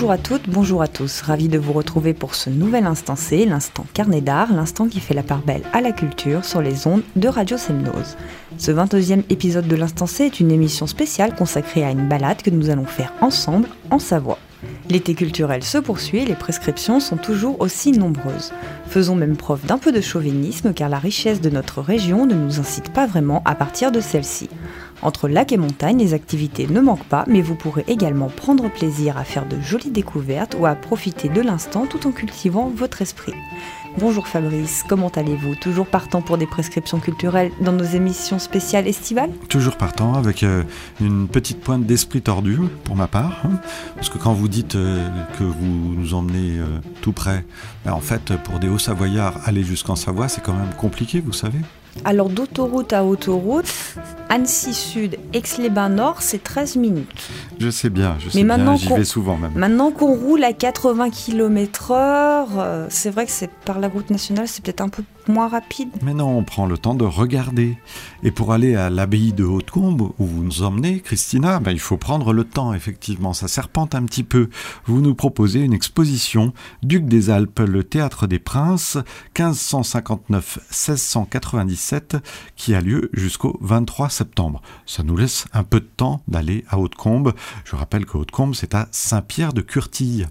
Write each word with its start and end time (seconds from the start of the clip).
Bonjour 0.00 0.12
à 0.12 0.16
toutes, 0.16 0.48
bonjour 0.48 0.80
à 0.80 0.88
tous. 0.88 1.20
Ravi 1.20 1.48
de 1.48 1.58
vous 1.58 1.74
retrouver 1.74 2.14
pour 2.14 2.34
ce 2.34 2.48
nouvel 2.48 2.86
instant 2.86 3.16
C, 3.16 3.44
l'instant 3.44 3.84
carnet 3.92 4.22
d'art, 4.22 4.50
l'instant 4.50 4.88
qui 4.88 4.98
fait 4.98 5.12
la 5.12 5.22
part 5.22 5.42
belle 5.42 5.60
à 5.74 5.82
la 5.82 5.92
culture 5.92 6.42
sur 6.46 6.62
les 6.62 6.86
ondes 6.86 7.02
de 7.16 7.28
Radio 7.28 7.58
Semnose. 7.58 8.16
Ce 8.56 8.70
22e 8.70 9.24
épisode 9.28 9.68
de 9.68 9.76
l'instant 9.76 10.06
C 10.06 10.24
est 10.24 10.40
une 10.40 10.52
émission 10.52 10.86
spéciale 10.86 11.34
consacrée 11.34 11.84
à 11.84 11.90
une 11.90 12.08
balade 12.08 12.40
que 12.40 12.48
nous 12.48 12.70
allons 12.70 12.86
faire 12.86 13.12
ensemble 13.20 13.68
en 13.90 13.98
Savoie. 13.98 14.38
L'été 14.90 15.14
culturel 15.14 15.62
se 15.62 15.78
poursuit 15.78 16.18
et 16.18 16.24
les 16.24 16.34
prescriptions 16.34 16.98
sont 16.98 17.16
toujours 17.16 17.60
aussi 17.60 17.92
nombreuses. 17.92 18.52
Faisons 18.88 19.14
même 19.14 19.36
preuve 19.36 19.64
d'un 19.64 19.78
peu 19.78 19.92
de 19.92 20.00
chauvinisme 20.00 20.74
car 20.74 20.88
la 20.88 20.98
richesse 20.98 21.40
de 21.40 21.48
notre 21.48 21.80
région 21.80 22.26
ne 22.26 22.34
nous 22.34 22.58
incite 22.58 22.92
pas 22.92 23.06
vraiment 23.06 23.40
à 23.44 23.54
partir 23.54 23.92
de 23.92 24.00
celle-ci. 24.00 24.50
Entre 25.02 25.28
lac 25.28 25.52
et 25.52 25.56
montagne, 25.56 25.98
les 25.98 26.12
activités 26.12 26.66
ne 26.66 26.80
manquent 26.80 27.04
pas, 27.04 27.24
mais 27.28 27.40
vous 27.40 27.54
pourrez 27.54 27.84
également 27.86 28.26
prendre 28.28 28.68
plaisir 28.68 29.16
à 29.16 29.22
faire 29.22 29.46
de 29.46 29.60
jolies 29.60 29.92
découvertes 29.92 30.56
ou 30.58 30.66
à 30.66 30.74
profiter 30.74 31.28
de 31.28 31.40
l'instant 31.40 31.86
tout 31.86 32.08
en 32.08 32.10
cultivant 32.10 32.68
votre 32.74 33.00
esprit. 33.00 33.34
Bonjour 33.98 34.28
Fabrice, 34.28 34.84
comment 34.88 35.08
allez-vous? 35.08 35.56
Toujours 35.56 35.86
partant 35.86 36.22
pour 36.22 36.38
des 36.38 36.46
prescriptions 36.46 37.00
culturelles 37.00 37.50
dans 37.60 37.72
nos 37.72 37.84
émissions 37.84 38.38
spéciales 38.38 38.86
estivales? 38.86 39.30
Toujours 39.48 39.76
partant 39.76 40.14
avec 40.14 40.44
euh, 40.44 40.62
une 41.00 41.26
petite 41.26 41.60
pointe 41.60 41.84
d'esprit 41.84 42.22
tordu 42.22 42.58
pour 42.84 42.94
ma 42.94 43.08
part. 43.08 43.40
Hein. 43.44 43.58
parce 43.96 44.08
que 44.08 44.18
quand 44.18 44.32
vous 44.32 44.48
dites 44.48 44.76
euh, 44.76 45.08
que 45.38 45.44
vous 45.44 45.66
nous 45.66 46.14
emmenez 46.14 46.58
euh, 46.58 46.78
tout 47.02 47.12
près, 47.12 47.44
ben, 47.84 47.92
en 47.92 48.00
fait 48.00 48.36
pour 48.44 48.60
des 48.60 48.68
hauts 48.68 48.78
savoyards, 48.78 49.40
aller 49.44 49.64
jusqu'en 49.64 49.96
Savoie 49.96 50.28
c'est 50.28 50.42
quand 50.42 50.54
même 50.54 50.72
compliqué, 50.78 51.20
vous 51.20 51.32
savez. 51.32 51.58
Alors 52.04 52.30
d'autoroute 52.30 52.92
à 52.92 53.04
autoroute, 53.04 53.96
Annecy 54.30 54.72
Sud, 54.72 55.18
Aix-les-Bains 55.34 55.90
Nord, 55.90 56.22
c'est 56.22 56.42
13 56.42 56.76
minutes. 56.76 57.28
Je 57.58 57.68
sais 57.68 57.90
bien, 57.90 58.16
je 58.20 58.30
sais 58.30 58.42
bien, 58.42 58.76
j'y 58.76 58.88
vais 58.88 59.04
souvent 59.04 59.36
même. 59.36 59.52
Maintenant 59.54 59.90
qu'on 59.90 60.14
roule 60.14 60.44
à 60.44 60.52
80 60.52 61.10
km/h, 61.10 62.46
euh, 62.56 62.86
c'est 62.88 63.10
vrai 63.10 63.26
que 63.26 63.32
c'est 63.32 63.50
par 63.50 63.80
la 63.80 63.88
route 63.88 64.08
nationale, 64.08 64.48
c'est 64.48 64.64
peut-être 64.64 64.80
un 64.80 64.88
peu 64.88 65.02
moins 65.28 65.48
rapide. 65.48 65.90
Mais 66.02 66.14
non, 66.14 66.36
on 66.36 66.44
prend 66.44 66.66
le 66.66 66.78
temps 66.78 66.94
de 66.94 67.04
regarder. 67.04 67.76
Et 68.22 68.30
pour 68.30 68.52
aller 68.52 68.76
à 68.76 68.90
l'abbaye 68.90 69.32
de 69.32 69.44
Hautecombe, 69.44 70.12
où 70.18 70.26
vous 70.26 70.42
nous 70.42 70.62
emmenez, 70.62 71.00
Christina, 71.00 71.60
ben, 71.60 71.72
il 71.72 71.80
faut 71.80 71.96
prendre 71.96 72.32
le 72.32 72.44
temps, 72.44 72.74
effectivement. 72.74 73.32
Ça 73.32 73.48
serpente 73.48 73.94
un 73.94 74.04
petit 74.04 74.24
peu. 74.24 74.48
Vous 74.86 75.00
nous 75.00 75.14
proposez 75.14 75.60
une 75.60 75.72
exposition 75.72 76.52
Duc 76.82 77.06
des 77.06 77.30
Alpes, 77.30 77.60
le 77.60 77.84
théâtre 77.84 78.26
des 78.26 78.38
princes, 78.38 78.98
1559-1697, 79.36 81.89
qui 82.56 82.74
a 82.74 82.80
lieu 82.80 83.10
jusqu'au 83.12 83.58
23 83.60 84.08
septembre. 84.10 84.62
Ça 84.86 85.02
nous 85.02 85.16
laisse 85.16 85.46
un 85.52 85.64
peu 85.64 85.80
de 85.80 85.88
temps 85.96 86.22
d'aller 86.28 86.64
à 86.68 86.78
Hautecombe. 86.78 87.34
Je 87.64 87.76
rappelle 87.76 88.06
que 88.06 88.16
Hautecombe, 88.16 88.54
c'est 88.54 88.74
à 88.74 88.88
Saint-Pierre 88.90 89.52
de 89.52 89.60
Curtille. 89.60 90.26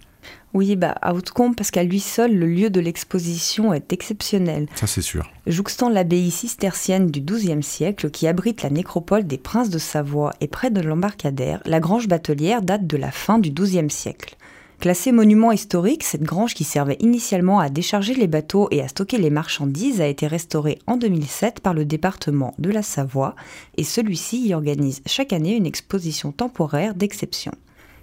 Oui, 0.53 0.75
bah, 0.75 0.95
à 1.01 1.13
Hautecombe, 1.13 1.55
parce 1.55 1.69
qu'à 1.69 1.83
lui 1.83 1.99
seul, 1.99 2.35
le 2.35 2.47
lieu 2.47 2.71
de 2.71 2.79
l'exposition 2.79 3.71
est 3.71 3.93
exceptionnel. 3.93 4.67
Ça, 4.73 4.87
c'est 4.87 5.03
sûr. 5.03 5.29
Jouxtant 5.45 5.89
l'abbaye 5.89 6.31
cistercienne 6.31 7.11
du 7.11 7.21
XIIe 7.21 7.61
siècle, 7.61 8.09
qui 8.09 8.27
abrite 8.27 8.63
la 8.63 8.71
nécropole 8.71 9.27
des 9.27 9.37
princes 9.37 9.69
de 9.69 9.77
Savoie 9.77 10.33
et 10.41 10.47
près 10.47 10.71
de 10.71 10.81
l'embarcadère, 10.81 11.61
la 11.65 11.79
grange 11.79 12.07
batelière 12.07 12.63
date 12.63 12.87
de 12.87 12.97
la 12.97 13.11
fin 13.11 13.37
du 13.37 13.51
XIIe 13.51 13.91
siècle. 13.91 14.35
Classée 14.79 15.11
monument 15.11 15.51
historique, 15.51 16.05
cette 16.05 16.23
grange 16.23 16.53
qui 16.53 16.63
servait 16.63 16.95
initialement 17.01 17.59
à 17.59 17.67
décharger 17.67 18.13
les 18.13 18.27
bateaux 18.27 18.69
et 18.71 18.81
à 18.81 18.87
stocker 18.87 19.17
les 19.17 19.29
marchandises 19.29 19.99
a 19.99 20.07
été 20.07 20.25
restaurée 20.25 20.79
en 20.87 20.95
2007 20.95 21.59
par 21.59 21.73
le 21.73 21.83
département 21.83 22.53
de 22.59 22.69
la 22.69 22.81
Savoie 22.81 23.35
et 23.75 23.83
celui-ci 23.83 24.39
y 24.47 24.53
organise 24.53 25.01
chaque 25.05 25.33
année 25.33 25.53
une 25.53 25.65
exposition 25.65 26.31
temporaire 26.31 26.95
d'exception. 26.95 27.51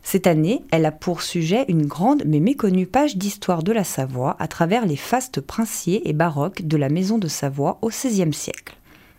Cette 0.03 0.27
année, 0.27 0.65
elle 0.71 0.85
a 0.85 0.93
pour 0.93 1.23
sujet 1.23 1.65
une 1.69 1.87
grande 1.87 2.25
mais 2.27 2.41
méconnue 2.41 2.87
page 2.87 3.17
d'histoire 3.17 3.63
de 3.63 3.73
la 3.73 3.83
Savoie 3.83 4.37
à 4.39 4.47
travers 4.47 4.85
les 4.85 4.97
fastes 4.97 5.41
princiers 5.41 6.07
et 6.07 6.13
baroques 6.13 6.61
de 6.61 6.77
la 6.77 6.91
maison 6.91 7.17
de 7.17 7.27
Savoie 7.27 7.79
au 7.81 7.89
XVIe 7.89 8.35
siècle. 8.35 8.76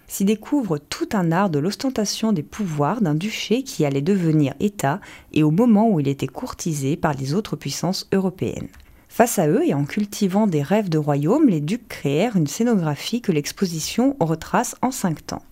S'y 0.07 0.23
découvre 0.23 0.77
tout 0.77 1.09
un 1.13 1.31
art 1.31 1.49
de 1.49 1.59
l'ostentation 1.59 2.31
des 2.31 2.43
pouvoirs 2.43 3.01
d'un 3.01 3.13
duché 3.13 3.63
qui 3.63 3.85
allait 3.85 4.01
devenir 4.01 4.53
État 4.59 5.01
et 5.33 5.43
au 5.43 5.51
moment 5.51 5.89
où 5.89 5.99
il 5.99 6.07
était 6.07 6.27
courtisé 6.27 6.95
par 6.95 7.13
les 7.13 7.33
autres 7.33 7.57
puissances 7.57 8.07
européennes. 8.13 8.69
Face 9.09 9.37
à 9.37 9.47
eux 9.47 9.65
et 9.65 9.73
en 9.73 9.83
cultivant 9.83 10.47
des 10.47 10.61
rêves 10.61 10.89
de 10.89 10.97
royaume, 10.97 11.49
les 11.49 11.59
ducs 11.59 11.87
créèrent 11.87 12.37
une 12.37 12.47
scénographie 12.47 13.21
que 13.21 13.31
l'exposition 13.31 14.15
retrace 14.19 14.75
en 14.81 14.91
cinq 14.91 15.25
temps 15.25 15.43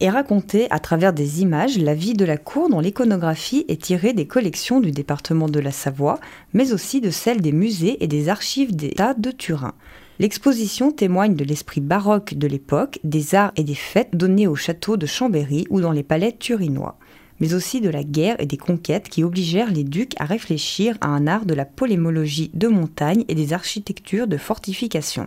et 0.00 0.10
raconter 0.10 0.70
à 0.70 0.78
travers 0.78 1.12
des 1.12 1.42
images 1.42 1.78
la 1.78 1.94
vie 1.94 2.14
de 2.14 2.24
la 2.24 2.36
cour 2.36 2.68
dont 2.68 2.80
l'iconographie 2.80 3.64
est 3.68 3.82
tirée 3.82 4.12
des 4.12 4.26
collections 4.26 4.80
du 4.80 4.90
département 4.90 5.48
de 5.48 5.60
la 5.60 5.72
Savoie, 5.72 6.20
mais 6.52 6.72
aussi 6.72 7.00
de 7.00 7.10
celles 7.10 7.40
des 7.40 7.52
musées 7.52 8.02
et 8.02 8.06
des 8.06 8.28
archives 8.28 8.74
d'État 8.74 9.14
de 9.14 9.30
Turin. 9.30 9.74
L'exposition 10.20 10.92
témoigne 10.92 11.34
de 11.34 11.42
l'esprit 11.42 11.80
baroque 11.80 12.34
de 12.34 12.46
l'époque, 12.46 13.00
des 13.02 13.34
arts 13.34 13.52
et 13.56 13.64
des 13.64 13.74
fêtes 13.74 14.10
donnés 14.12 14.46
au 14.46 14.54
château 14.54 14.96
de 14.96 15.06
Chambéry 15.06 15.66
ou 15.70 15.80
dans 15.80 15.90
les 15.90 16.04
palais 16.04 16.30
turinois, 16.30 16.96
mais 17.40 17.52
aussi 17.52 17.80
de 17.80 17.88
la 17.90 18.04
guerre 18.04 18.36
et 18.38 18.46
des 18.46 18.56
conquêtes 18.56 19.08
qui 19.08 19.24
obligèrent 19.24 19.72
les 19.72 19.82
ducs 19.82 20.14
à 20.20 20.24
réfléchir 20.24 20.96
à 21.00 21.08
un 21.08 21.26
art 21.26 21.46
de 21.46 21.54
la 21.54 21.64
polémologie 21.64 22.52
de 22.54 22.68
montagne 22.68 23.24
et 23.26 23.34
des 23.34 23.52
architectures 23.52 24.28
de 24.28 24.36
fortification. 24.36 25.26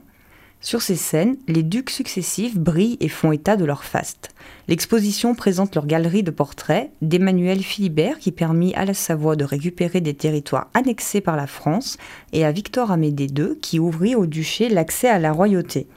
Sur 0.60 0.82
ces 0.82 0.96
scènes, 0.96 1.38
les 1.48 1.62
ducs 1.62 1.92
successifs 1.92 2.58
brillent 2.58 2.98
et 3.00 3.10
font 3.10 3.32
état 3.32 3.58
de 3.58 3.66
leur 3.66 3.84
faste. 3.84 4.30
L'exposition 4.68 5.36
présente 5.36 5.76
leur 5.76 5.86
galerie 5.86 6.24
de 6.24 6.32
portraits 6.32 6.92
d'Emmanuel 7.02 7.62
Philibert 7.62 8.18
qui 8.18 8.32
permit 8.32 8.74
à 8.74 8.84
la 8.84 8.96
Savoie 8.96 9.36
de 9.36 9.46
récupérer 9.46 10.02
des 10.02 10.16
territoires 10.16 10.70
annexés 10.74 11.22
par 11.22 11.36
la 11.36 11.48
France 11.48 11.98
et 12.34 12.44
à 12.44 12.52
Victor 12.52 12.92
Amédée 12.92 13.28
II 13.28 13.60
qui 13.62 13.80
ouvrit 13.80 14.16
au 14.16 14.26
duché 14.26 14.68
l'accès 14.68 15.08
à 15.08 15.20
la 15.20 15.32
royauté. 15.32 15.88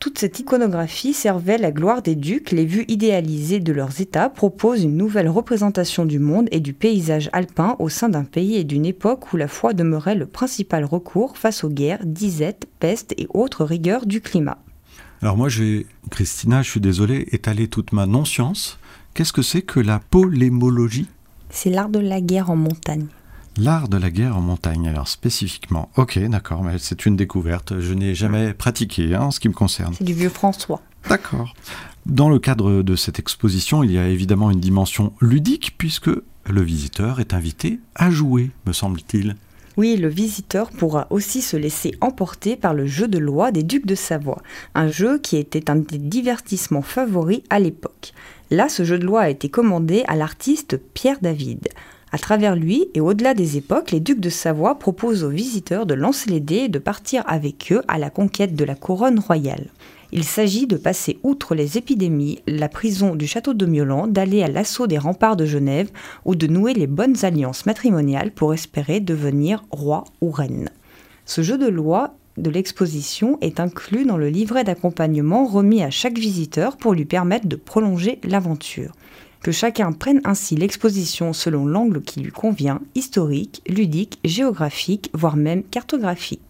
Toute 0.00 0.18
cette 0.18 0.40
iconographie 0.40 1.12
servait 1.12 1.58
la 1.58 1.70
gloire 1.70 2.00
des 2.00 2.14
ducs, 2.14 2.52
les 2.52 2.64
vues 2.64 2.86
idéalisées 2.88 3.60
de 3.60 3.70
leurs 3.70 4.00
États 4.00 4.30
proposent 4.30 4.82
une 4.82 4.96
nouvelle 4.96 5.28
représentation 5.28 6.06
du 6.06 6.18
monde 6.18 6.48
et 6.52 6.60
du 6.60 6.72
paysage 6.72 7.28
alpin 7.34 7.76
au 7.78 7.90
sein 7.90 8.08
d'un 8.08 8.24
pays 8.24 8.56
et 8.56 8.64
d'une 8.64 8.86
époque 8.86 9.30
où 9.34 9.36
la 9.36 9.46
foi 9.46 9.74
demeurait 9.74 10.14
le 10.14 10.24
principal 10.24 10.86
recours 10.86 11.36
face 11.36 11.64
aux 11.64 11.68
guerres, 11.68 12.06
disettes, 12.06 12.66
pestes 12.78 13.12
et 13.18 13.26
autres 13.34 13.62
rigueurs 13.62 14.06
du 14.06 14.22
climat. 14.22 14.56
Alors 15.20 15.36
moi, 15.36 15.50
j'ai, 15.50 15.86
Christina, 16.10 16.62
je 16.62 16.70
suis 16.70 16.80
désolé, 16.80 17.28
étaler 17.32 17.68
toute 17.68 17.92
ma 17.92 18.06
non-science. 18.06 18.78
Qu'est-ce 19.12 19.34
que 19.34 19.42
c'est 19.42 19.60
que 19.60 19.80
la 19.80 19.98
polémologie? 19.98 21.08
C'est 21.50 21.68
l'art 21.68 21.90
de 21.90 21.98
la 21.98 22.22
guerre 22.22 22.48
en 22.48 22.56
montagne. 22.56 23.06
L'art 23.62 23.90
de 23.90 23.98
la 23.98 24.10
guerre 24.10 24.38
en 24.38 24.40
montagne, 24.40 24.88
alors 24.88 25.06
spécifiquement. 25.06 25.90
Ok, 25.96 26.18
d'accord, 26.18 26.64
mais 26.64 26.78
c'est 26.78 27.04
une 27.04 27.14
découverte. 27.14 27.78
Je 27.78 27.92
n'ai 27.92 28.14
jamais 28.14 28.54
pratiqué 28.54 29.14
hein, 29.14 29.24
en 29.24 29.30
ce 29.30 29.38
qui 29.38 29.50
me 29.50 29.54
concerne. 29.54 29.92
C'est 29.92 30.04
du 30.04 30.14
vieux 30.14 30.30
François. 30.30 30.80
D'accord. 31.10 31.52
Dans 32.06 32.30
le 32.30 32.38
cadre 32.38 32.80
de 32.80 32.96
cette 32.96 33.18
exposition, 33.18 33.84
il 33.84 33.92
y 33.92 33.98
a 33.98 34.08
évidemment 34.08 34.50
une 34.50 34.60
dimension 34.60 35.12
ludique 35.20 35.74
puisque 35.76 36.08
le 36.08 36.62
visiteur 36.62 37.20
est 37.20 37.34
invité 37.34 37.80
à 37.94 38.10
jouer, 38.10 38.50
me 38.64 38.72
semble-t-il. 38.72 39.36
Oui, 39.76 39.98
le 39.98 40.08
visiteur 40.08 40.70
pourra 40.70 41.06
aussi 41.10 41.42
se 41.42 41.58
laisser 41.58 41.94
emporter 42.00 42.56
par 42.56 42.72
le 42.72 42.86
jeu 42.86 43.08
de 43.08 43.18
loi 43.18 43.52
des 43.52 43.62
ducs 43.62 43.86
de 43.86 43.94
Savoie, 43.94 44.40
un 44.74 44.88
jeu 44.88 45.18
qui 45.18 45.36
était 45.36 45.70
un 45.70 45.76
des 45.76 45.98
divertissements 45.98 46.80
favoris 46.80 47.42
à 47.50 47.58
l'époque. 47.58 48.14
Là, 48.50 48.70
ce 48.70 48.84
jeu 48.84 48.98
de 48.98 49.04
loi 49.04 49.20
a 49.20 49.28
été 49.28 49.50
commandé 49.50 50.02
à 50.08 50.16
l'artiste 50.16 50.80
Pierre 50.94 51.18
David. 51.20 51.68
À 52.12 52.18
travers 52.18 52.56
lui 52.56 52.88
et 52.94 53.00
au-delà 53.00 53.34
des 53.34 53.56
époques, 53.56 53.92
les 53.92 54.00
ducs 54.00 54.18
de 54.18 54.30
Savoie 54.30 54.78
proposent 54.78 55.22
aux 55.22 55.30
visiteurs 55.30 55.86
de 55.86 55.94
lancer 55.94 56.28
les 56.28 56.40
dés 56.40 56.64
et 56.64 56.68
de 56.68 56.80
partir 56.80 57.22
avec 57.26 57.70
eux 57.70 57.82
à 57.86 57.98
la 57.98 58.10
conquête 58.10 58.56
de 58.56 58.64
la 58.64 58.74
couronne 58.74 59.20
royale. 59.20 59.68
Il 60.10 60.24
s'agit 60.24 60.66
de 60.66 60.76
passer 60.76 61.18
outre 61.22 61.54
les 61.54 61.78
épidémies, 61.78 62.40
la 62.48 62.68
prison 62.68 63.14
du 63.14 63.28
château 63.28 63.54
de 63.54 63.64
Miolans, 63.64 64.08
d'aller 64.08 64.42
à 64.42 64.48
l'assaut 64.48 64.88
des 64.88 64.98
remparts 64.98 65.36
de 65.36 65.46
Genève 65.46 65.90
ou 66.24 66.34
de 66.34 66.48
nouer 66.48 66.74
les 66.74 66.88
bonnes 66.88 67.24
alliances 67.24 67.64
matrimoniales 67.64 68.32
pour 68.32 68.52
espérer 68.52 68.98
devenir 68.98 69.62
roi 69.70 70.02
ou 70.20 70.32
reine. 70.32 70.68
Ce 71.26 71.42
jeu 71.42 71.58
de 71.58 71.68
loi 71.68 72.14
de 72.38 72.50
l'exposition 72.50 73.38
est 73.40 73.60
inclus 73.60 74.04
dans 74.04 74.16
le 74.16 74.30
livret 74.30 74.64
d'accompagnement 74.64 75.46
remis 75.46 75.84
à 75.84 75.90
chaque 75.90 76.18
visiteur 76.18 76.76
pour 76.76 76.92
lui 76.92 77.04
permettre 77.04 77.46
de 77.46 77.56
prolonger 77.56 78.18
l'aventure 78.24 78.92
que 79.42 79.52
chacun 79.52 79.92
prenne 79.92 80.20
ainsi 80.24 80.56
l'exposition 80.56 81.32
selon 81.32 81.66
l'angle 81.66 82.02
qui 82.02 82.20
lui 82.20 82.30
convient, 82.30 82.80
historique, 82.94 83.62
ludique, 83.68 84.18
géographique, 84.24 85.10
voire 85.14 85.36
même 85.36 85.62
cartographique. 85.62 86.42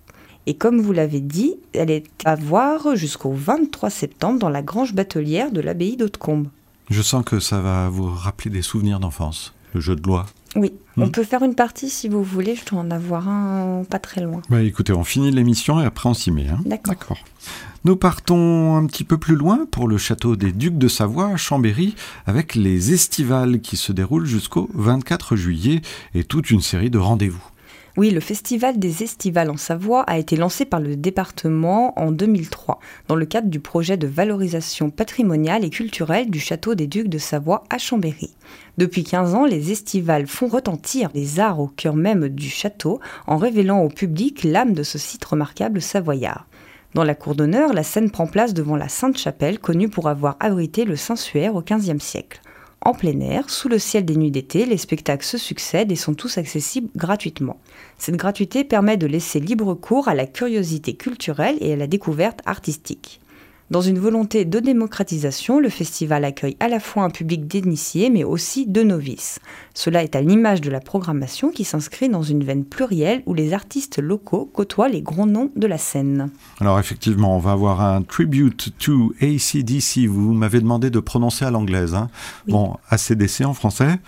Et 0.46 0.54
comme 0.54 0.80
vous 0.80 0.92
l'avez 0.92 1.20
dit, 1.20 1.54
elle 1.72 1.90
est 1.90 2.06
à 2.24 2.34
voir 2.34 2.96
jusqu'au 2.96 3.32
23 3.32 3.90
septembre 3.90 4.38
dans 4.38 4.48
la 4.48 4.62
grange 4.62 4.94
batelière 4.94 5.52
de 5.52 5.60
l'abbaye 5.60 5.96
d'Hautecombe. 5.96 6.48
Je 6.88 7.02
sens 7.02 7.24
que 7.24 7.38
ça 7.38 7.60
va 7.60 7.88
vous 7.88 8.06
rappeler 8.06 8.50
des 8.50 8.62
souvenirs 8.62 8.98
d'enfance, 8.98 9.54
le 9.74 9.80
jeu 9.80 9.94
de 9.94 10.02
loi. 10.02 10.26
Oui, 10.56 10.72
on 10.96 11.06
hmm. 11.06 11.12
peut 11.12 11.22
faire 11.22 11.42
une 11.42 11.54
partie 11.54 11.88
si 11.88 12.08
vous 12.08 12.24
voulez, 12.24 12.56
je 12.56 12.64
dois 12.64 12.80
en 12.80 12.90
avoir 12.90 13.28
un 13.28 13.84
pas 13.84 14.00
très 14.00 14.20
loin. 14.20 14.42
Bah 14.50 14.62
écoutez, 14.62 14.92
on 14.92 15.04
finit 15.04 15.30
l'émission 15.30 15.80
et 15.80 15.84
après 15.84 16.08
on 16.08 16.14
s'y 16.14 16.32
met. 16.32 16.48
Hein. 16.48 16.58
D'accord. 16.64 17.18
Nous 17.84 17.96
partons 17.96 18.76
un 18.76 18.84
petit 18.86 19.04
peu 19.04 19.16
plus 19.16 19.36
loin 19.36 19.66
pour 19.70 19.88
le 19.88 19.96
château 19.96 20.36
des 20.36 20.52
Ducs 20.52 20.76
de 20.76 20.88
Savoie 20.88 21.28
à 21.28 21.36
Chambéry 21.36 21.94
avec 22.26 22.54
les 22.54 22.92
estivales 22.92 23.60
qui 23.60 23.78
se 23.78 23.92
déroulent 23.92 24.26
jusqu'au 24.26 24.68
24 24.74 25.34
juillet 25.34 25.80
et 26.14 26.24
toute 26.24 26.50
une 26.50 26.60
série 26.60 26.90
de 26.90 26.98
rendez-vous. 26.98 27.42
Oui, 27.96 28.10
le 28.10 28.20
Festival 28.20 28.78
des 28.78 29.02
Estivales 29.02 29.50
en 29.50 29.56
Savoie 29.56 30.02
a 30.02 30.16
été 30.16 30.36
lancé 30.36 30.64
par 30.64 30.78
le 30.78 30.94
département 30.94 31.98
en 31.98 32.12
2003 32.12 32.78
dans 33.08 33.16
le 33.16 33.26
cadre 33.26 33.48
du 33.48 33.58
projet 33.58 33.96
de 33.96 34.06
valorisation 34.06 34.90
patrimoniale 34.90 35.64
et 35.64 35.70
culturelle 35.70 36.30
du 36.30 36.38
château 36.38 36.76
des 36.76 36.86
Ducs 36.86 37.08
de 37.08 37.18
Savoie 37.18 37.64
à 37.68 37.78
Chambéry. 37.78 38.30
Depuis 38.78 39.02
15 39.02 39.34
ans, 39.34 39.44
les 39.44 39.72
estivales 39.72 40.28
font 40.28 40.46
retentir 40.46 41.10
les 41.14 41.40
arts 41.40 41.58
au 41.58 41.66
cœur 41.66 41.96
même 41.96 42.28
du 42.28 42.48
château 42.48 43.00
en 43.26 43.36
révélant 43.36 43.80
au 43.80 43.88
public 43.88 44.44
l'âme 44.44 44.72
de 44.72 44.84
ce 44.84 44.96
site 44.96 45.24
remarquable 45.24 45.82
savoyard. 45.82 46.46
Dans 46.94 47.04
la 47.04 47.16
cour 47.16 47.34
d'honneur, 47.34 47.72
la 47.72 47.82
scène 47.82 48.10
prend 48.10 48.26
place 48.26 48.54
devant 48.54 48.76
la 48.76 48.88
Sainte-Chapelle, 48.88 49.58
connue 49.58 49.88
pour 49.88 50.08
avoir 50.08 50.36
abrité 50.38 50.84
le 50.84 50.96
Saint-Suaire 50.96 51.56
au 51.56 51.62
XVe 51.62 52.00
siècle. 52.00 52.40
En 52.82 52.94
plein 52.94 53.20
air, 53.20 53.50
sous 53.50 53.68
le 53.68 53.78
ciel 53.78 54.06
des 54.06 54.16
nuits 54.16 54.30
d'été, 54.30 54.64
les 54.64 54.78
spectacles 54.78 55.24
se 55.24 55.36
succèdent 55.36 55.92
et 55.92 55.96
sont 55.96 56.14
tous 56.14 56.38
accessibles 56.38 56.88
gratuitement. 56.96 57.60
Cette 57.98 58.16
gratuité 58.16 58.64
permet 58.64 58.96
de 58.96 59.06
laisser 59.06 59.38
libre 59.38 59.74
cours 59.74 60.08
à 60.08 60.14
la 60.14 60.26
curiosité 60.26 60.94
culturelle 60.94 61.58
et 61.60 61.74
à 61.74 61.76
la 61.76 61.86
découverte 61.86 62.40
artistique. 62.46 63.20
Dans 63.70 63.82
une 63.82 64.00
volonté 64.00 64.44
de 64.44 64.58
démocratisation, 64.58 65.60
le 65.60 65.68
festival 65.68 66.24
accueille 66.24 66.56
à 66.58 66.66
la 66.66 66.80
fois 66.80 67.04
un 67.04 67.10
public 67.10 67.46
d'initiés 67.46 68.10
mais 68.10 68.24
aussi 68.24 68.66
de 68.66 68.82
novices. 68.82 69.38
Cela 69.74 70.02
est 70.02 70.16
à 70.16 70.20
l'image 70.20 70.60
de 70.60 70.72
la 70.72 70.80
programmation 70.80 71.50
qui 71.52 71.62
s'inscrit 71.62 72.08
dans 72.08 72.24
une 72.24 72.42
veine 72.42 72.64
plurielle 72.64 73.22
où 73.26 73.34
les 73.34 73.52
artistes 73.52 74.00
locaux 74.00 74.50
côtoient 74.52 74.88
les 74.88 75.02
grands 75.02 75.26
noms 75.26 75.52
de 75.54 75.68
la 75.68 75.78
scène. 75.78 76.30
Alors 76.60 76.80
effectivement, 76.80 77.36
on 77.36 77.38
va 77.38 77.52
avoir 77.52 77.80
un 77.80 78.02
tribute 78.02 78.76
to 78.80 79.14
ACDC. 79.20 80.08
Vous 80.08 80.32
m'avez 80.32 80.58
demandé 80.58 80.90
de 80.90 80.98
prononcer 80.98 81.44
à 81.44 81.52
l'anglaise. 81.52 81.94
Hein 81.94 82.08
Bon, 82.48 82.76
ACDC 82.88 83.42
en 83.44 83.54
français. 83.54 84.00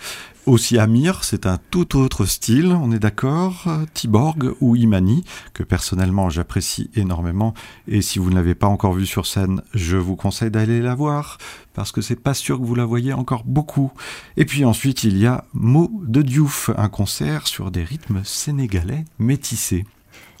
Aussi 0.45 0.77
Amir, 0.77 1.23
c'est 1.23 1.45
un 1.45 1.57
tout 1.71 1.97
autre 1.97 2.25
style, 2.25 2.73
on 2.73 2.91
est 2.91 2.99
d'accord. 2.99 3.65
Tiborg 3.93 4.53
ou 4.59 4.75
Imani, 4.75 5.23
que 5.53 5.63
personnellement 5.63 6.29
j'apprécie 6.29 6.89
énormément. 6.95 7.53
Et 7.87 8.01
si 8.01 8.19
vous 8.19 8.29
ne 8.29 8.35
l'avez 8.35 8.53
pas 8.53 8.67
encore 8.67 8.91
vu 8.91 9.05
sur 9.05 9.25
scène, 9.25 9.61
je 9.73 9.95
vous 9.95 10.17
conseille 10.17 10.51
d'aller 10.51 10.81
la 10.81 10.95
voir, 10.95 11.37
parce 11.73 11.93
que 11.93 12.01
c'est 12.01 12.19
pas 12.19 12.33
sûr 12.33 12.59
que 12.59 12.65
vous 12.65 12.75
la 12.75 12.83
voyez 12.83 13.13
encore 13.13 13.43
beaucoup. 13.45 13.93
Et 14.35 14.43
puis 14.43 14.65
ensuite, 14.65 15.05
il 15.05 15.17
y 15.17 15.25
a 15.25 15.45
Mo 15.53 15.89
de 16.05 16.21
Diouf, 16.21 16.71
un 16.75 16.89
concert 16.89 17.47
sur 17.47 17.71
des 17.71 17.85
rythmes 17.85 18.21
sénégalais 18.25 19.05
métissés. 19.19 19.85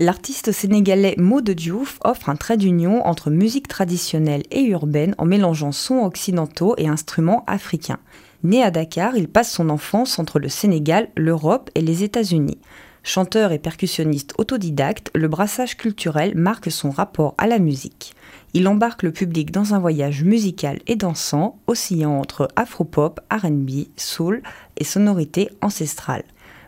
L'artiste 0.01 0.51
sénégalais 0.51 1.15
de 1.17 1.53
Diouf 1.53 1.99
offre 2.03 2.27
un 2.27 2.35
trait 2.35 2.57
d'union 2.57 3.05
entre 3.05 3.29
musique 3.29 3.69
traditionnelle 3.69 4.43
et 4.51 4.63
urbaine 4.63 5.15
en 5.17 5.23
mélangeant 5.23 5.71
sons 5.71 6.03
occidentaux 6.03 6.75
et 6.77 6.89
instruments 6.89 7.45
africains. 7.47 7.99
Né 8.43 8.61
à 8.61 8.71
Dakar, 8.71 9.15
il 9.15 9.29
passe 9.29 9.51
son 9.51 9.69
enfance 9.69 10.19
entre 10.19 10.37
le 10.37 10.49
Sénégal, 10.49 11.07
l'Europe 11.15 11.69
et 11.75 11.81
les 11.81 12.03
États-Unis. 12.03 12.59
Chanteur 13.01 13.53
et 13.53 13.59
percussionniste 13.59 14.33
autodidacte, 14.37 15.11
le 15.15 15.29
brassage 15.29 15.77
culturel 15.77 16.35
marque 16.35 16.69
son 16.69 16.89
rapport 16.89 17.35
à 17.37 17.47
la 17.47 17.59
musique. 17.59 18.13
Il 18.53 18.67
embarque 18.67 19.03
le 19.03 19.11
public 19.11 19.51
dans 19.51 19.73
un 19.73 19.79
voyage 19.79 20.23
musical 20.23 20.79
et 20.87 20.97
dansant, 20.97 21.57
oscillant 21.67 22.19
entre 22.19 22.49
afropop, 22.57 23.21
RB, 23.31 23.87
soul 23.95 24.41
et 24.77 24.83
sonorités 24.83 25.49
ancestrales. 25.61 26.25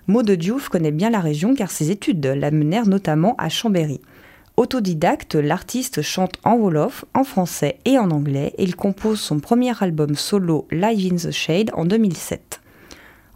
Maud 0.07 0.29
Diouf 0.31 0.69
connaît 0.69 0.91
bien 0.91 1.09
la 1.09 1.19
région 1.19 1.55
car 1.55 1.71
ses 1.71 1.91
études 1.91 2.25
l'amenèrent 2.25 2.87
notamment 2.87 3.35
à 3.37 3.49
Chambéry. 3.49 3.99
Autodidacte, 4.57 5.35
l'artiste 5.35 6.01
chante 6.01 6.35
en 6.45 6.55
wolof, 6.55 7.03
en 7.13 7.25
français 7.25 7.77
et 7.83 7.99
en 7.99 8.09
anglais 8.09 8.53
et 8.57 8.63
il 8.63 8.77
compose 8.77 9.19
son 9.19 9.41
premier 9.41 9.73
album 9.83 10.15
solo 10.15 10.65
Live 10.71 11.11
in 11.11 11.17
the 11.17 11.31
Shade 11.31 11.71
en 11.73 11.83
2007. 11.83 12.61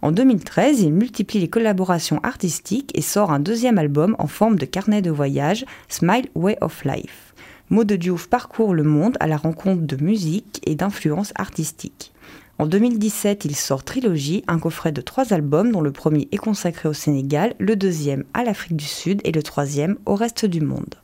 En 0.01 0.13
2013, 0.13 0.80
il 0.80 0.94
multiplie 0.94 1.42
les 1.42 1.50
collaborations 1.50 2.21
artistiques 2.24 2.98
et 2.98 3.01
sort 3.01 3.31
un 3.31 3.42
deuxième 3.42 3.77
album 3.77 4.16
en 4.18 4.27
forme 4.27 4.57
de 4.57 4.66
carnet 4.66 5.01
de 5.01 5.12
voyage, 5.12 5.66
Smile 5.89 6.30
Way 6.36 6.57
of 6.62 6.86
Life. 6.86 7.33
Maud 7.69 7.92
Diouf 7.92 8.27
parcourt 8.27 8.74
le 8.74 8.83
monde 8.83 9.18
à 9.19 9.27
la 9.27 9.36
rencontre 9.36 9.81
de 9.81 10.01
musique 10.01 10.62
et 10.65 10.75
d'influences 10.75 11.33
artistiques. 11.36 12.13
En 12.60 12.65
2017, 12.65 13.44
il 13.44 13.57
sort 13.57 13.83
Trilogie, 13.83 14.45
un 14.48 14.57
coffret 14.57 14.94
de 14.94 15.01
trois 15.01 15.33
albums 15.33 15.74
dont 15.74 15.81
le 15.81 15.92
premier 15.92 16.30
est 16.31 16.38
consacré 16.38 16.88
au 16.88 16.94
Sénégal, 16.94 17.56
le 17.60 17.75
deuxième 17.75 18.24
à 18.33 18.45
l'Afrique 18.45 18.77
du 18.77 18.86
Sud 18.86 19.19
et 19.25 19.33
le 19.33 19.44
troisième 19.44 19.98
au 20.06 20.15
reste 20.15 20.45
du 20.45 20.62
monde. 20.62 20.95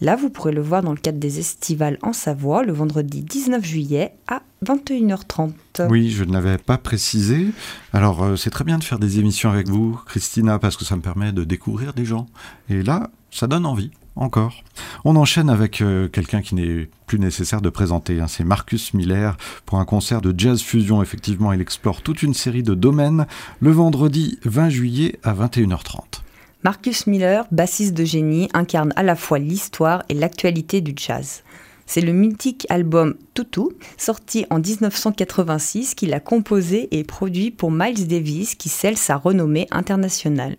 Là, 0.00 0.14
vous 0.14 0.30
pourrez 0.30 0.52
le 0.52 0.62
voir 0.62 0.82
dans 0.82 0.92
le 0.92 0.98
cadre 0.98 1.18
des 1.18 1.40
estivales 1.40 1.98
en 2.02 2.12
Savoie, 2.12 2.62
le 2.62 2.72
vendredi 2.72 3.22
19 3.22 3.64
juillet 3.64 4.12
à 4.28 4.42
21h30. 4.64 5.50
Oui, 5.88 6.10
je 6.10 6.22
ne 6.22 6.32
l'avais 6.32 6.56
pas 6.56 6.78
précisé. 6.78 7.48
Alors, 7.92 8.22
euh, 8.22 8.36
c'est 8.36 8.50
très 8.50 8.62
bien 8.62 8.78
de 8.78 8.84
faire 8.84 9.00
des 9.00 9.18
émissions 9.18 9.50
avec 9.50 9.68
vous, 9.68 9.98
Christina, 10.06 10.60
parce 10.60 10.76
que 10.76 10.84
ça 10.84 10.94
me 10.94 11.02
permet 11.02 11.32
de 11.32 11.42
découvrir 11.42 11.94
des 11.94 12.04
gens. 12.04 12.26
Et 12.68 12.84
là, 12.84 13.10
ça 13.32 13.48
donne 13.48 13.66
envie, 13.66 13.90
encore. 14.14 14.62
On 15.04 15.16
enchaîne 15.16 15.50
avec 15.50 15.80
euh, 15.80 16.06
quelqu'un 16.06 16.42
qui 16.42 16.54
n'est 16.54 16.88
plus 17.06 17.18
nécessaire 17.18 17.60
de 17.60 17.70
présenter. 17.70 18.20
Hein. 18.20 18.28
C'est 18.28 18.44
Marcus 18.44 18.94
Miller 18.94 19.36
pour 19.66 19.80
un 19.80 19.84
concert 19.84 20.20
de 20.20 20.32
jazz 20.36 20.62
fusion. 20.62 21.02
Effectivement, 21.02 21.52
il 21.52 21.60
explore 21.60 22.02
toute 22.02 22.22
une 22.22 22.34
série 22.34 22.62
de 22.62 22.74
domaines 22.74 23.26
le 23.58 23.72
vendredi 23.72 24.38
20 24.44 24.68
juillet 24.68 25.18
à 25.24 25.34
21h30. 25.34 26.22
Marcus 26.64 27.06
Miller, 27.06 27.46
bassiste 27.52 27.94
de 27.94 28.04
génie, 28.04 28.48
incarne 28.52 28.92
à 28.96 29.04
la 29.04 29.14
fois 29.14 29.38
l'histoire 29.38 30.02
et 30.08 30.14
l'actualité 30.14 30.80
du 30.80 30.92
jazz. 30.96 31.44
C'est 31.86 32.00
le 32.00 32.12
mythique 32.12 32.66
album 32.68 33.14
Tutu, 33.32 33.76
sorti 33.96 34.44
en 34.50 34.58
1986, 34.58 35.94
qu'il 35.94 36.12
a 36.14 36.20
composé 36.20 36.88
et 36.90 37.04
produit 37.04 37.52
pour 37.52 37.70
Miles 37.70 38.08
Davis, 38.08 38.56
qui 38.56 38.68
scelle 38.68 38.96
sa 38.96 39.16
renommée 39.16 39.68
internationale. 39.70 40.56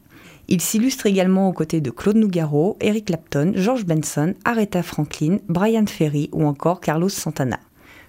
Il 0.47 0.61
s'illustre 0.61 1.05
également 1.05 1.49
aux 1.49 1.53
côtés 1.53 1.81
de 1.81 1.91
Claude 1.91 2.15
Nougaro, 2.15 2.77
Eric 2.79 3.07
Clapton, 3.07 3.51
George 3.55 3.85
Benson, 3.85 4.35
Aretha 4.45 4.81
Franklin, 4.81 5.39
Brian 5.49 5.85
Ferry 5.85 6.29
ou 6.31 6.45
encore 6.45 6.79
Carlos 6.79 7.09
Santana. 7.09 7.59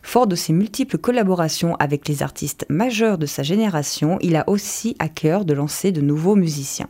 Fort 0.02 0.28
de 0.28 0.36
ses 0.36 0.52
multiples 0.52 0.96
collaborations 0.96 1.74
avec 1.74 2.06
les 2.06 2.22
artistes 2.22 2.66
majeurs 2.68 3.18
de 3.18 3.26
sa 3.26 3.42
génération, 3.42 4.16
il 4.20 4.36
a 4.36 4.48
aussi 4.48 4.94
à 5.00 5.08
cœur 5.08 5.44
de 5.44 5.54
lancer 5.54 5.90
de 5.90 6.00
nouveaux 6.00 6.36
musiciens. 6.36 6.88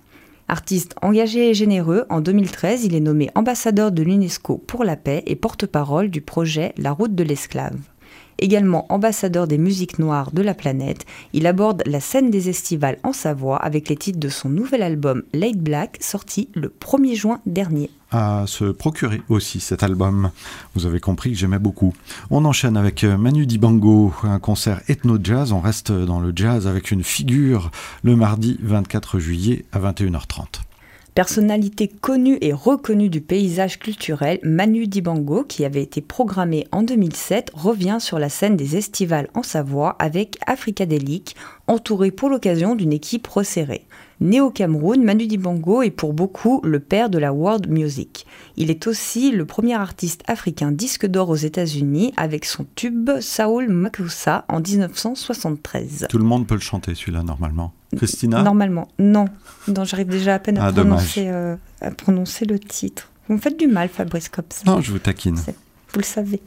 Artiste 0.50 0.97
engagé 1.00 1.50
et 1.50 1.55
généreux, 1.55 2.06
en 2.11 2.20
2013, 2.20 2.85
il 2.85 2.97
est 2.97 3.00
nommé 3.00 3.31
ambassadeur 3.37 3.93
de 3.93 4.02
l'UNESCO 4.02 4.58
pour 4.58 4.82
la 4.82 4.97
paix 4.97 5.23
et 5.26 5.37
porte-parole 5.37 6.11
du 6.11 6.23
projet 6.23 6.75
La 6.76 6.91
route 6.91 7.14
de 7.14 7.23
l'esclave. 7.23 7.79
Également 8.40 8.85
ambassadeur 8.92 9.47
des 9.47 9.59
musiques 9.59 10.00
noires 10.00 10.33
de 10.33 10.42
la 10.42 10.54
planète, 10.54 11.07
il 11.33 11.47
aborde 11.47 11.85
la 11.87 12.00
scène 12.00 12.33
des 12.33 12.49
estivales 12.49 12.99
en 13.04 13.12
Savoie 13.12 13.59
avec 13.59 13.88
les 13.88 13.97
titres 13.97 14.19
de 14.19 14.28
son 14.28 14.49
nouvel 14.49 14.83
album 14.83 15.23
Late 15.33 15.59
Black 15.59 15.99
sorti 16.00 16.49
le 16.54 16.75
1er 16.80 17.14
juin 17.14 17.40
dernier 17.47 17.88
à 18.11 18.45
se 18.47 18.64
procurer 18.64 19.23
aussi 19.29 19.61
cet 19.61 19.83
album. 19.83 20.31
Vous 20.75 20.87
avez 20.87 21.00
compris 21.00 21.31
que 21.33 21.37
j'aimais 21.37 21.59
beaucoup. 21.59 21.95
On 22.31 22.45
enchaîne 22.45 22.76
avec 22.76 23.05
euh, 23.05 23.17
Manu 23.17 23.47
Dibango, 23.47 24.12
un 24.23 24.38
concert 24.38 24.81
ethno-jazz. 24.88 25.52
On 25.52 25.61
reste 25.61 25.93
dans 25.93 26.21
le 26.21 26.33
jazz 26.35 26.67
avec 26.67 26.90
une 26.90 27.05
figure 27.05 27.71
le 28.02 28.17
mardi 28.17 28.59
24 28.62 29.19
juillet 29.19 29.64
à 29.73 29.79
21h30. 29.79 30.62
Personnalité 31.14 31.88
connue 31.88 32.38
et 32.40 32.52
reconnue 32.52 33.09
du 33.09 33.21
paysage 33.21 33.81
culturel, 33.81 34.38
Manu 34.45 34.87
Dibango, 34.87 35.43
qui 35.43 35.64
avait 35.64 35.83
été 35.83 36.00
programmé 36.00 36.69
en 36.71 36.83
2007, 36.85 37.50
revient 37.52 37.99
sur 38.00 38.21
la 38.21 38.29
scène 38.29 38.57
des 38.57 38.76
estivales 38.76 39.29
en 39.35 39.43
Savoie 39.43 39.97
avec 39.99 40.38
Africadélique, 40.47 41.35
entouré 41.67 42.12
pour 42.12 42.29
l'occasion 42.29 42.76
d'une 42.76 42.93
équipe 42.93 43.26
resserrée. 43.26 43.87
Né 44.20 44.40
au 44.42 44.50
Cameroun, 44.50 45.02
Manu 45.02 45.26
Dibango 45.26 45.80
est 45.82 45.90
pour 45.90 46.12
beaucoup 46.12 46.60
le 46.62 46.78
père 46.78 47.08
de 47.08 47.16
la 47.18 47.32
world 47.32 47.70
music. 47.70 48.26
Il 48.58 48.70
est 48.70 48.86
aussi 48.86 49.30
le 49.30 49.46
premier 49.46 49.74
artiste 49.74 50.22
africain 50.26 50.72
disque 50.72 51.06
d'or 51.06 51.30
aux 51.30 51.36
États-Unis 51.36 52.12
avec 52.18 52.44
son 52.44 52.66
tube 52.74 53.10
Saul 53.20 53.68
Makusa 53.70 54.44
en 54.48 54.60
1973. 54.60 56.06
Tout 56.10 56.18
le 56.18 56.24
monde 56.24 56.46
peut 56.46 56.54
le 56.54 56.60
chanter 56.60 56.94
celui-là 56.94 57.22
normalement. 57.22 57.72
Christina? 57.96 58.42
Normalement, 58.42 58.88
non. 58.98 59.24
non 59.68 59.84
J'arrive 59.84 60.08
déjà 60.08 60.34
à 60.34 60.38
peine 60.38 60.58
à, 60.58 60.66
ah, 60.66 60.72
prononcer, 60.72 61.28
euh, 61.28 61.56
à 61.80 61.90
prononcer 61.90 62.44
le 62.44 62.58
titre. 62.58 63.08
Vous 63.26 63.36
me 63.36 63.40
faites 63.40 63.58
du 63.58 63.68
mal, 63.68 63.88
Fabrice 63.88 64.28
Cops. 64.28 64.64
Non, 64.66 64.82
je 64.82 64.92
vous 64.92 64.98
taquine. 64.98 65.36
Vous 65.36 65.98
le 65.98 66.04
savez. 66.04 66.42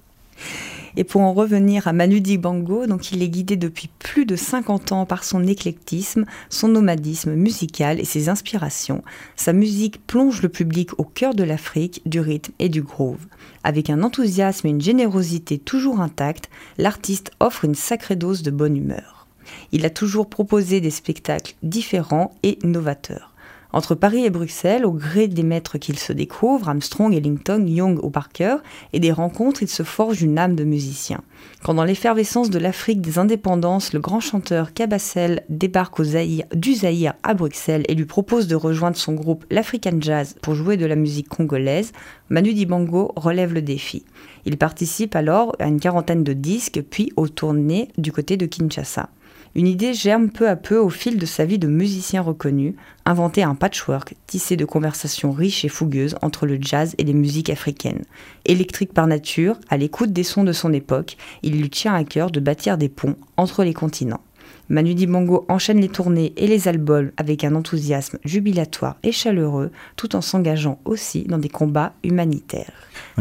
Et 0.95 1.03
pour 1.03 1.21
en 1.21 1.33
revenir 1.33 1.87
à 1.87 1.93
Manu 1.93 2.21
Dibango, 2.21 2.85
donc 2.85 3.11
il 3.11 3.23
est 3.23 3.29
guidé 3.29 3.55
depuis 3.55 3.89
plus 3.99 4.25
de 4.25 4.35
50 4.35 4.91
ans 4.91 5.05
par 5.05 5.23
son 5.23 5.47
éclectisme, 5.47 6.25
son 6.49 6.67
nomadisme 6.67 7.33
musical 7.33 7.99
et 7.99 8.05
ses 8.05 8.29
inspirations. 8.29 9.03
Sa 9.35 9.53
musique 9.53 10.05
plonge 10.05 10.41
le 10.41 10.49
public 10.49 10.91
au 10.99 11.03
cœur 11.03 11.33
de 11.33 11.43
l'Afrique, 11.43 12.01
du 12.05 12.19
rythme 12.19 12.53
et 12.59 12.69
du 12.69 12.83
groove. 12.83 13.25
Avec 13.63 13.89
un 13.89 14.03
enthousiasme 14.03 14.67
et 14.67 14.71
une 14.71 14.81
générosité 14.81 15.57
toujours 15.57 15.99
intacts, 15.99 16.49
l'artiste 16.77 17.31
offre 17.39 17.65
une 17.65 17.75
sacrée 17.75 18.15
dose 18.15 18.43
de 18.43 18.51
bonne 18.51 18.77
humeur. 18.77 19.27
Il 19.71 19.85
a 19.85 19.89
toujours 19.89 20.29
proposé 20.29 20.79
des 20.79 20.91
spectacles 20.91 21.55
différents 21.63 22.35
et 22.43 22.59
novateurs. 22.63 23.32
Entre 23.73 23.95
Paris 23.95 24.23
et 24.23 24.29
Bruxelles, 24.29 24.85
au 24.85 24.91
gré 24.91 25.27
des 25.27 25.41
maîtres 25.41 25.79
qu'ils 25.79 25.97
se 25.97 26.13
découvrent, 26.13 26.69
Armstrong, 26.69 27.11
Ellington, 27.11 27.65
Young 27.65 27.99
ou 28.03 28.11
Parker, 28.11 28.57
et 28.93 28.99
des 28.99 29.11
rencontres, 29.11 29.63
ils 29.63 29.67
se 29.67 29.81
forgent 29.81 30.21
une 30.21 30.37
âme 30.37 30.55
de 30.55 30.63
musicien. 30.63 31.21
Quand 31.63 31.73
dans 31.73 31.83
l'effervescence 31.83 32.51
de 32.51 32.59
l'Afrique 32.59 33.01
des 33.01 33.17
indépendances, 33.17 33.91
le 33.93 33.99
grand 33.99 34.19
chanteur 34.19 34.73
Cabassel 34.73 35.43
débarque 35.49 35.99
au 35.99 36.03
Zaïre, 36.03 36.45
du 36.53 36.75
Zaïre 36.75 37.15
à 37.23 37.33
Bruxelles 37.33 37.83
et 37.89 37.95
lui 37.95 38.05
propose 38.05 38.47
de 38.47 38.55
rejoindre 38.55 38.97
son 38.97 39.13
groupe 39.13 39.43
l'African 39.49 39.97
Jazz 39.99 40.35
pour 40.43 40.53
jouer 40.53 40.77
de 40.77 40.85
la 40.85 40.95
musique 40.95 41.27
congolaise, 41.27 41.93
Manu 42.29 42.53
Dibango 42.53 43.11
relève 43.15 43.55
le 43.55 43.63
défi. 43.63 44.05
Il 44.45 44.57
participe 44.57 45.15
alors 45.15 45.55
à 45.57 45.67
une 45.67 45.79
quarantaine 45.79 46.23
de 46.23 46.33
disques, 46.33 46.83
puis 46.91 47.11
aux 47.15 47.27
tournées 47.27 47.87
du 47.97 48.11
côté 48.11 48.37
de 48.37 48.45
Kinshasa. 48.45 49.09
Une 49.55 49.67
idée 49.67 49.93
germe 49.93 50.29
peu 50.29 50.49
à 50.49 50.55
peu 50.55 50.79
au 50.79 50.89
fil 50.89 51.19
de 51.19 51.27
sa 51.27 51.45
vie 51.45 51.59
de 51.59 51.67
musicien 51.67 52.23
reconnu, 52.23 52.75
inventer 53.05 53.43
un 53.43 53.53
patchwork 53.53 54.15
tissé 54.25 54.57
de 54.57 54.65
conversations 54.65 55.31
riches 55.31 55.63
et 55.63 55.69
fougueuses 55.69 56.15
entre 56.23 56.47
le 56.47 56.57
jazz 56.59 56.95
et 56.97 57.03
les 57.03 57.13
musiques 57.13 57.51
africaines. 57.51 58.03
Électrique 58.45 58.93
par 58.93 59.05
nature, 59.05 59.59
à 59.69 59.77
l'écoute 59.77 60.11
des 60.11 60.23
sons 60.23 60.43
de 60.43 60.53
son 60.53 60.73
époque, 60.73 61.17
il 61.43 61.61
lui 61.61 61.69
tient 61.69 61.93
à 61.93 62.03
cœur 62.03 62.31
de 62.31 62.39
bâtir 62.39 62.79
des 62.79 62.89
ponts 62.89 63.15
entre 63.37 63.63
les 63.63 63.75
continents. 63.75 64.21
Manu 64.69 64.95
Dibango 64.95 65.45
enchaîne 65.49 65.81
les 65.81 65.89
tournées 65.89 66.33
et 66.35 66.47
les 66.47 66.67
albums 66.67 67.11
avec 67.17 67.43
un 67.43 67.53
enthousiasme 67.53 68.17
jubilatoire 68.25 68.95
et 69.03 69.11
chaleureux, 69.11 69.71
tout 69.97 70.15
en 70.15 70.21
s'engageant 70.21 70.79
aussi 70.85 71.25
dans 71.25 71.37
des 71.37 71.49
combats 71.49 71.93
humanitaires. 72.03 72.73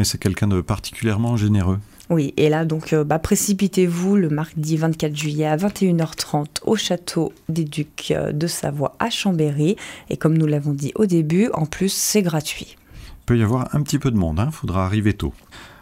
C'est 0.02 0.18
quelqu'un 0.20 0.46
de 0.46 0.62
particulièrement 0.62 1.36
généreux. 1.36 1.78
Oui, 2.12 2.34
et 2.36 2.50
là, 2.50 2.66
donc, 2.66 2.92
euh, 2.92 3.04
bah, 3.04 3.18
précipitez-vous 3.18 4.16
le 4.16 4.28
mardi 4.28 4.76
24 4.76 5.16
juillet 5.16 5.46
à 5.46 5.56
21h30 5.56 6.58
au 6.66 6.76
château 6.76 7.32
des 7.48 7.64
Ducs 7.64 8.10
euh, 8.10 8.32
de 8.32 8.46
Savoie 8.46 8.94
à 8.98 9.08
Chambéry. 9.08 9.76
Et 10.10 10.18
comme 10.18 10.36
nous 10.36 10.44
l'avons 10.44 10.74
dit 10.74 10.92
au 10.94 11.06
début, 11.06 11.48
en 11.54 11.64
plus, 11.64 11.90
c'est 11.90 12.20
gratuit. 12.20 12.76
Il 13.08 13.24
peut 13.24 13.38
y 13.38 13.42
avoir 13.42 13.74
un 13.74 13.80
petit 13.80 13.98
peu 13.98 14.10
de 14.10 14.18
monde, 14.18 14.36
il 14.36 14.42
hein, 14.42 14.50
faudra 14.50 14.84
arriver 14.84 15.14
tôt. 15.14 15.32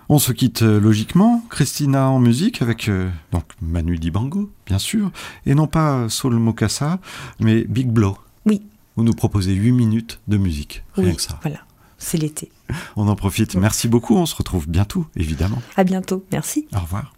On 0.08 0.20
se 0.20 0.30
quitte 0.30 0.62
euh, 0.62 0.78
logiquement, 0.78 1.42
Christina 1.50 2.08
en 2.08 2.20
musique 2.20 2.62
avec 2.62 2.88
donc 3.32 3.44
Manu 3.60 3.98
Dibango, 3.98 4.52
bien 4.66 4.78
sûr, 4.78 5.10
et 5.46 5.56
non 5.56 5.66
pas 5.66 6.08
Saul 6.08 6.34
Mokassa, 6.34 7.00
mais 7.40 7.64
Big 7.64 7.88
Blow. 7.88 8.16
Oui. 8.46 8.62
Vous 8.94 9.02
nous 9.02 9.14
proposez 9.14 9.52
8 9.52 9.72
minutes 9.72 10.20
de 10.28 10.36
musique, 10.36 10.84
rien 10.94 11.14
que 11.14 11.22
ça. 11.22 11.40
Voilà 11.42 11.58
c'est 12.00 12.18
l'été. 12.18 12.50
On 12.96 13.06
en 13.06 13.14
profite. 13.14 13.54
Merci 13.54 13.86
beaucoup. 13.86 14.16
On 14.16 14.26
se 14.26 14.34
retrouve 14.34 14.68
bientôt, 14.68 15.06
évidemment. 15.14 15.62
À 15.76 15.84
bientôt. 15.84 16.24
Merci. 16.32 16.66
Au 16.74 16.80
revoir. 16.80 17.12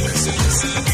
Listen, 0.00 0.32
listen. 0.32 0.91